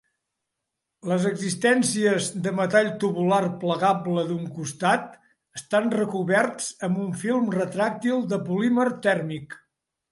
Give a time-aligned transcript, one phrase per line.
[1.09, 5.07] Les existències de metall tubular plegable d'un costat
[5.61, 9.59] estan recoberts amb un film retràctil de polímer tèrmic.